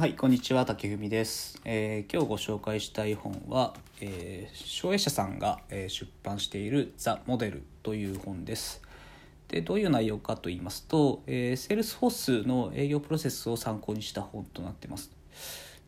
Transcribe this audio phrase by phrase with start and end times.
[0.00, 8.80] はい、こんにちは、竹文です、えー今日ご紹介したい本は、えー、者さんが、えー出版している「The Model」という本です。
[9.48, 15.10] でどういう内容かと言いますと、えー、セールスフォースの営業プロセスを参考にした本となっています。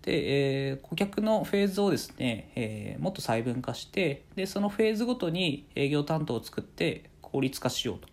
[0.02, 8.08] で、えー顧客のフェーズをですね、えーもっと細分化してでそのフェーズごとに営業担当を作って効率化しようと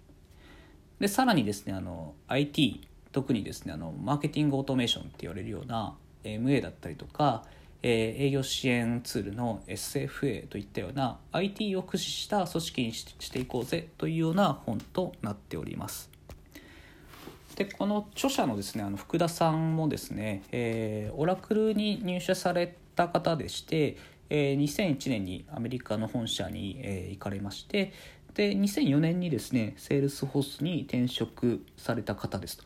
[1.01, 7.43] でさらにですねあの IT 特にですねあのマーケティングオートメーションって言われるような MA だったりとか、
[7.81, 16.09] えー営業支援ツールの SFA といったような IT を駆使した組織にしていこうぜというような本となっております。
[17.55, 23.97] でこの著者のですねあの福田さんもですね、えーオラクルに入社された方でして、
[24.29, 27.93] えー2001年にアメリカの本社に、えー行かれまして
[28.33, 32.63] で2004年にですねセールスフォースに転職された方ですと。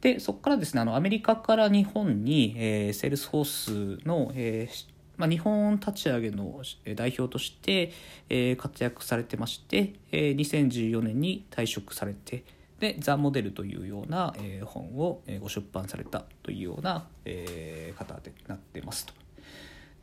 [0.00, 4.86] でそこからですねあのアメリカから日本に、えーセールスフォースの、えー
[5.16, 6.60] まあ、日本立ち上げの
[6.94, 7.92] 代表として、
[8.28, 12.44] えー活躍されてまして、えー2014年に退職されて
[12.78, 19.14] で「The Model」というような、えー本を、ご出版されたというような、えー方でなってますと。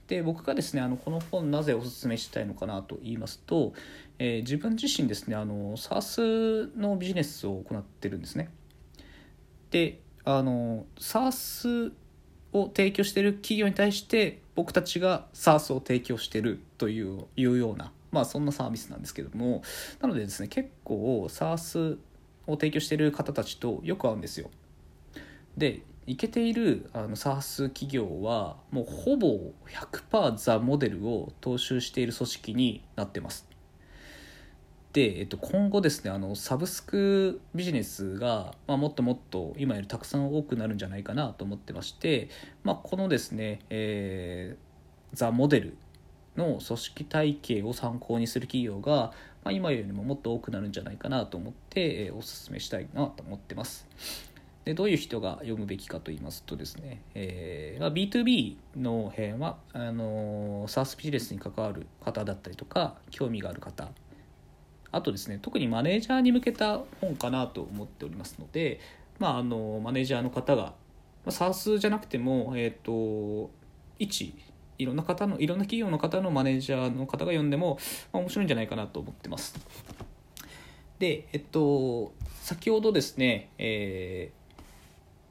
[0.07, 3.73] で僕がですねあのこの本なぜおすすめしたいのかなと言いますと、
[4.17, 8.49] えー自分自身ですねあの SARS のビジネスを行ってるんですね。
[9.73, 11.91] であの SARS
[12.53, 19.63] を提供している企業に対して僕たちが SARS を提供しているといういうような、まあ、そんなサービスなんですけども
[19.99, 21.97] なのでですね結構 SARS
[22.45, 24.51] を提供している方たちとよく会うんですよ。
[25.57, 33.52] でいけているあの SARS 企業はもうほぼ100%ザ・モデルを踏襲している組織になってます。
[34.93, 42.29] で、えっと、今後ですねあのサブスクビジネスが、まあ、もっともっと今よりたくさん多くなるんじゃないかなと思ってまして、
[42.63, 44.73] まあ、このですね、えー
[45.13, 45.77] ザ・モデル
[46.35, 49.13] の組織体系を参考にする企業が、
[49.43, 53.87] まあ、今よりももっと多くなるんじゃないかなと思って、えーおすすめしたいなと思ってます。
[54.65, 63.89] でどういう人が読むべきかと言いますとですね、えーまあ、B2B の辺はあの SaaS ビジネスに関わる方だったりとか興味がある方
[64.93, 68.79] あとですね特にマネージャーに向けた本かなと思っておりますので、
[69.19, 70.73] まあ、あのマネージャーの方が、
[71.25, 73.51] SaaS じゃなくても、えっと
[73.99, 74.33] 一
[74.77, 77.79] いろんな方のいろんな企業の方のマネージャーの方が読んでも、
[78.11, 79.55] まあ、面白いんじゃないかなと思ってます。
[80.99, 84.43] で、えっと、先ほどですね、えー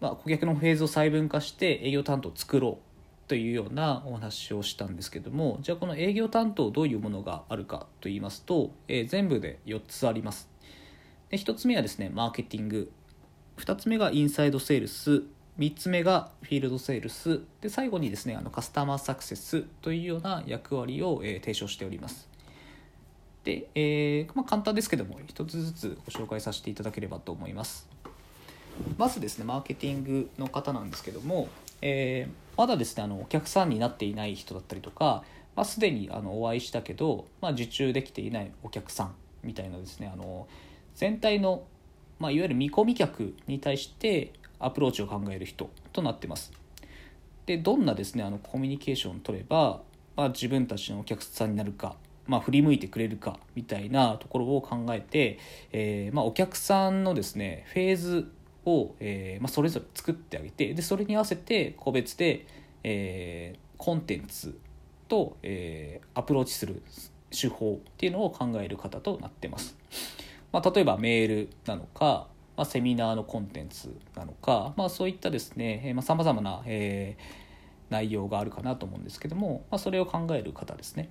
[0.02, 2.91] まあ、顧客のフェーズを細分化して営業担当を作ろう
[3.28, 10.48] というようなお話をしたんですけどもじゃあこの営業担当どういうものがあるかと言いますと、えー全部で4つあります。
[11.30, 12.90] で1つ目はですねマーケティング。
[13.56, 15.22] 2つ目がインサイドセールス。
[15.58, 17.40] 3つ目がフィールドセールス。
[17.60, 22.28] で最後にですねあのカスタマーサクセスというような役割を、えー提唱しております。
[23.44, 27.88] で、えーまあ、簡単ですけども1つずつご紹介させていただければと思います。
[28.98, 31.48] まずですねマーケティングの方なんですけども、
[31.82, 35.24] えーまだですねあのお客さんになっていない人だったりとか、
[35.56, 40.46] まあ、すでにあのお会いしたけど、まあ、受注できていないお客さんみたいなですねあの
[40.94, 41.64] 全体の、
[42.18, 46.52] まあ、いわゆる見込み客に対してアプローチを考える人となってます。
[47.46, 49.80] でどんなですねあのコミュニケーションを取れば、
[50.14, 51.96] まあ、自分たちのお客さんになるか、
[52.28, 55.40] まあ、振り向いてくれるかみたいなところを考えて、
[55.72, 58.30] えーまあ、お客さんのですねフェーズ
[58.64, 62.46] を、えーまあ、それぞれ作ってあげてでそれに合わせて個別で、
[62.84, 64.56] えーコンテンツ
[65.08, 66.82] と、えーアプローチする
[67.30, 69.76] 手法っていうのを考える方となってます。
[70.52, 77.42] まあ、例えばメールなのか、まあ、セミナーのコンテンツなのか、まあ、そういったですねさまざ、まな、えー
[77.92, 81.10] 内容があるかなと思うんですけども、まあ、それを考える方ですね。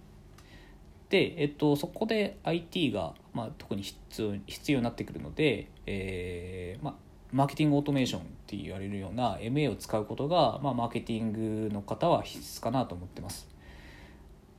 [1.10, 6.94] で、えっと、そこで IT が、まあ、特に必要必要になってくるので、えーまあ、
[7.31, 13.47] マーケティングオートメーションって言われるような MA を使うことが、まあ、マーケティングの方は必須かなと思ってます。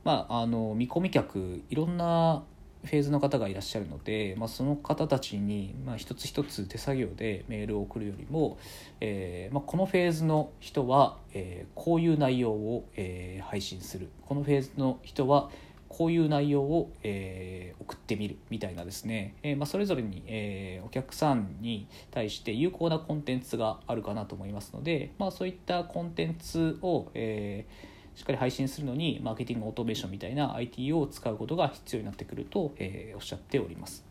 [0.03, 2.43] まあ、あの見込み客いろんな
[2.83, 8.57] フェーズの方がいらっしゃるので、まあ、その方たちに、まあ、一つ一つ手作業でメールを送るよりも、
[8.99, 15.49] えーまあ、このフェーズの人は、えーこういう内容を、えー配信するこのフェーズの人は
[15.95, 34.05] こういう内容を、えー送ってみるみたいなですね、えーまあ、それぞれに、えーお客さんに対して有効なコンテンツがあるかなと思いますので、まあ、そういったコンテンツを、えーしっかり配信するのにマーケティングオートメーションみたいな IT を使うことが必要になってくると、えーおっしゃっております。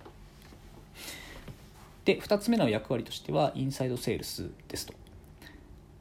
[2.05, 4.95] で2つ目の役割としてはインサイドセールスですと。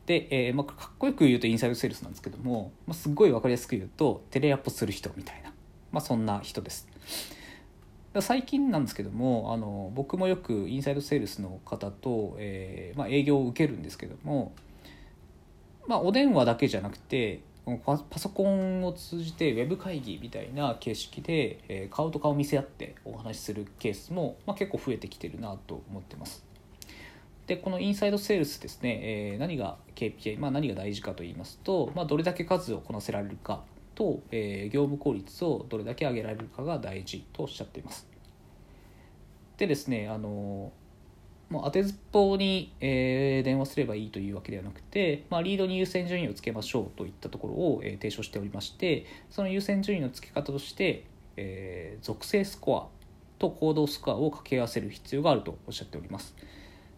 [0.07, 5.50] で、えーまあ、かっこよく言うとインサイドセールスなんですけども、まあ、すごい分かりやすく言うとテレアポする人みたいな、
[5.91, 6.87] まあ、そんな人です。
[8.19, 14.51] 最近なんですけどもあの僕もよくインサイドセールスの方と、えーまあ、営業を受けるんですけども、
[15.87, 17.41] まあ、お電話だけじゃなくて
[17.85, 26.43] パソコンを通じてウェブ会議みたいな形式で、えー、顔と顔見せ合ってお話しするケースも、まあ、結構増えてきてるなと思ってます。
[27.47, 33.63] でこのインサイドセールスですね、えー、何が KPI、まあ、何が大事かと言いますと、まあ、どれだけ数をこなせられるか。
[33.95, 38.07] と、えー、業務効率をどれだけ上げられるかが大事とおっしゃっています。
[39.57, 40.71] でですねあの
[41.49, 51.03] もう当てずっぽうに、えー、電話すればいいというわけではなくて、まあ、リードに優先順位をつけましょうといったところを、えー、提唱しておりましてその優先順位の付け方として、
[51.35, 52.87] えー、属性スコア
[53.37, 56.35] と行動スコアを掛け合わせる必要があるとおっしゃっております。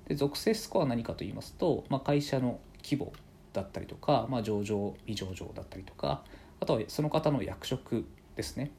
[0.08, 3.12] で属性スコアは何かと言いますと、まあ、会社の規模
[3.54, 6.24] だったりとか、まあ、上場未上場だったりとか
[6.64, 8.06] あとはその方の役職
[8.38, 8.72] ですね。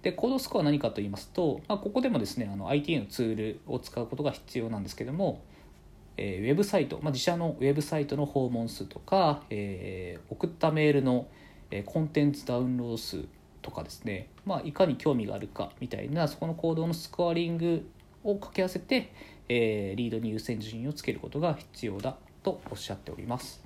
[0.00, 5.42] で、コードスコアは何かと言いますと、まあ、ここでもですね、あの IT のツールを使うことが必要なんですけども、
[6.16, 11.26] えー、ウェブサイト、まあ、自社のウェブサイトの訪問数とか、えー、送ったメールの、
[11.86, 13.24] コンテンツダウンロード数
[13.62, 17.86] とかですね、まあ、いかに興味があるかみたいな、そこの行動のスコアリング
[18.24, 19.12] を掛け合わせて、
[19.48, 23.61] えー、リードに優先順位をつけることが必要だとおっしゃっております。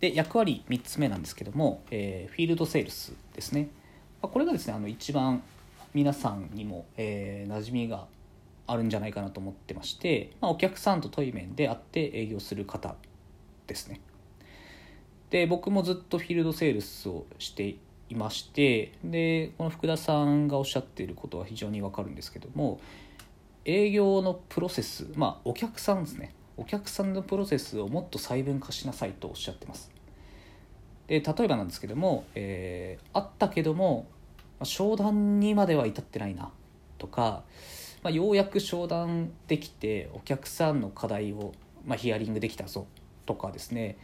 [0.00, 3.68] で役割3つ目なんですけども、えー、フィールドセールスですね。
[4.22, 5.42] まこれがですねあの一番
[5.94, 8.06] 皆さんにも、えー、馴染みが
[8.66, 12.96] あるんじゃないかなと思ってまして、まあ、お客さんと対面で会って営業する方
[13.66, 14.00] ですね。
[15.30, 17.76] で僕もずっとフィールドセールスをして
[18.08, 22.80] いましてでこの福田さんがおっしゃっていることは非常にわかるんですけども
[23.64, 26.32] 営業のプロセスまあお客さんですね。
[26.56, 29.90] お客さんのプロセスをもっと細分化しなさいとおっしゃってます
[31.06, 34.06] で例えばなんですけども、えー、あったけども
[34.62, 36.50] 商談にまでは至ってないな
[36.98, 37.42] とか、
[38.02, 41.52] まあ、ようやく商談できてお客さんの課題を、
[41.84, 42.86] まあ、ヒアリングできたぞ
[43.26, 43.98] とかですね、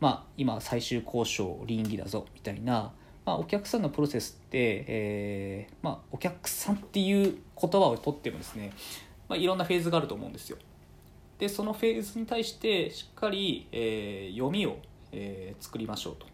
[0.00, 2.92] まあ、今最終交渉臨議だぞみたいな、
[3.24, 8.72] まあ、お客さんのプロセスって、えーまあ、お客さんっていう言葉をとってもですね、
[9.28, 10.58] まあ、いろんなフェーズがあると思うんですよ。
[11.42, 14.76] でそのフェーズに対してしっかり、えー、読みを、
[15.10, 16.26] えー、作りましょうと。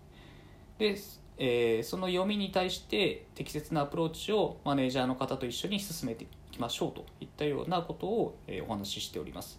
[0.76, 0.98] で、
[1.38, 9.58] えー、その読みに対して適切なアプローチをマネージャーの方と一緒に進めていきましょうといったようなことを、え、お話ししております。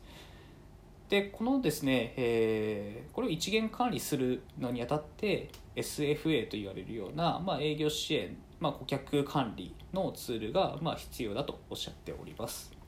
[1.10, 12.79] でこのですね、え、これを一元管理するのにあたって SFA と言われるような、まあ、営業支援、まあ、顧客管理のツールが、ま、必要だとおっしゃっております。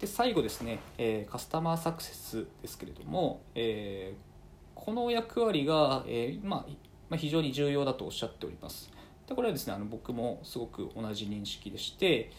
[0.00, 6.66] で最後ですね、えー、カスタマーサクセスですけれども、えー、この役割が、えー、ま
[7.10, 8.90] あ、非常に重要だとおっしゃっております。
[9.28, 12.30] でこれはですねあの僕もすごく同じ認識でして、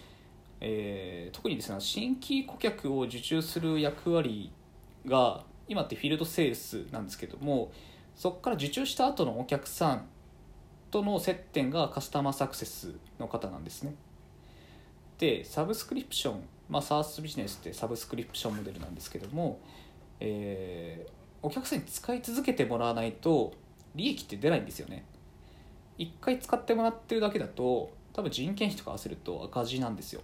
[0.59, 4.51] えー、特にですね新規顧客を受注する役割
[5.05, 7.71] が今ってフィールドセールスなんですけども
[8.15, 10.07] そこから受注した後のお客さん
[10.89, 13.95] との接点がカスタマーサクセスの方なんですね。
[15.19, 19.59] でサブスクリプションまあ SARS ビジネスってサブスクリプションモデルなんですけども、
[20.21, 21.11] えー、
[21.43, 23.53] お客さんに使い続けてもらわないと
[23.93, 25.05] 利益って出ないんですよね。
[25.97, 30.21] 一回使ってもらってるだけだと多分人件費とか合わせると赤字なんですよ。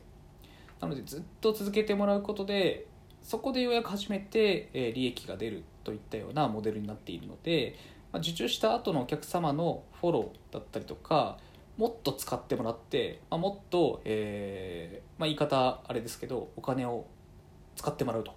[0.80, 2.88] なのでずっと続けてもらうことで
[3.22, 7.76] そこでようやく初めて利益が出るといったようなモデルになっているので
[8.14, 11.38] 受注した後のお客様のフォローだったりとか
[11.78, 17.06] もっと使ってもらって、あ、もっと、えーまあ、言い方あれですけどお金を
[17.76, 18.34] 使ってもらうと。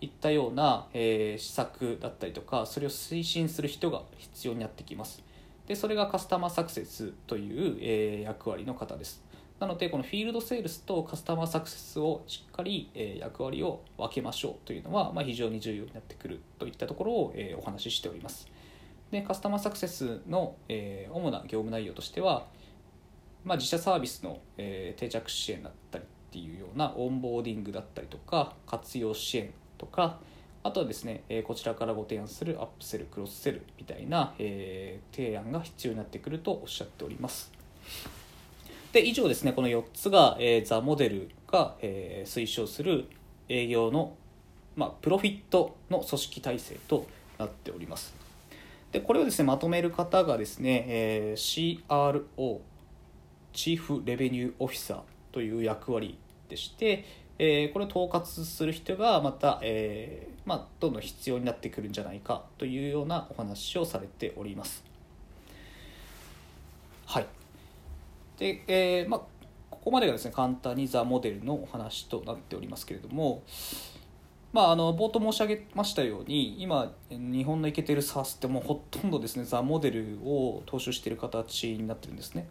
[0.00, 5.22] いったような、えー、施策だったりとかそれを推進する人が必要になってきます。
[5.66, 9.22] でそれがカスタマーサクセスという、えー、役割の方です。
[9.58, 18.48] なのでこのフィールドセールスとカスタマーサクセスをしっかり、えー、役割を分けましょうというのは、まあ、非常に重要になってくるといったところを、えー、お話ししております。
[19.10, 22.46] でカスタマーサクセスの、えー、主な業務内容としては、
[23.44, 30.18] まあ、自社サービスの、えー、定着支援だったりっていうようなオンボーディングだったりとか活用支援とか
[30.62, 37.50] あとはですね、えこちらからご提案するアップセルクロスセルみたいな、え提案が必要になってくるとおっしゃっております。
[38.92, 43.06] で以上ですねこの4つが、えザ・モデルが、え推奨する
[43.48, 44.12] 営業の、
[44.76, 47.06] まあ、プロフィットの組織体制と
[47.38, 48.14] なっております。
[48.92, 52.60] でこれをですねまとめる方がですね、え CRO
[53.52, 55.00] チーフレベニューオフィサー
[55.32, 57.04] という役割でして、
[57.38, 64.84] えー、これを統括する人がまた、えーまあ、どんどん必要になってくるんじゃないかというようなお話をされております。
[67.06, 67.26] はい
[68.38, 69.20] でえーまあ、
[69.70, 73.42] ここまでがですね簡単にザ・モデルのお話となっておりますけれども、
[74.52, 82.46] まあ、あの冒頭申し上げましたように今日本のイケてる SARS ってもうほとんどですねザ・モデルを踏襲している形になってるんですね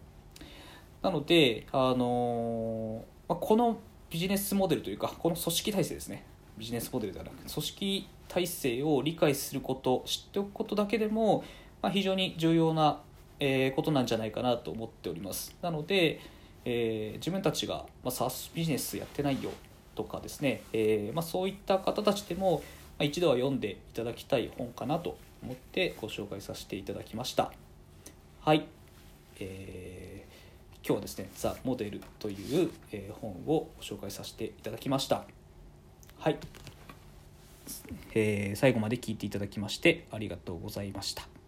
[1.02, 3.78] なので、あのまあ、この
[4.10, 6.24] ビジネスモデルというかこの組織体制ですね。
[6.58, 11.42] ビジネスモデルではなく組織体制を理解すること知っておくことだけでも、
[11.82, 13.00] まあ、非常に重要な、
[13.38, 15.56] え、ことなんじゃないかなと思っております。
[15.62, 16.20] なので、
[16.64, 19.50] えー、自分たちが、まあ、SaaS ビジネスやってないよ
[19.94, 22.62] とかですね、えー、まあ、そういった方たちでも、
[22.98, 27.50] ま一度は読んでいただきたい本かなと思ってご紹介させていただきました。
[28.42, 28.66] はい、
[29.38, 30.09] えー、
[30.90, 35.24] 今日はですね「ザ・モデル」という、え本をご紹介させていただきました。
[36.18, 36.36] はい、
[38.12, 41.39] えー、最後まで聞いていただきましてありがとうございました。